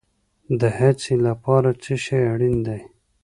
د 0.59 0.61
هڅې 0.77 1.15
لپاره 1.27 1.69
څه 1.83 1.93
شی 2.03 2.19
اړین 2.33 2.57
دی؟ 2.67 2.81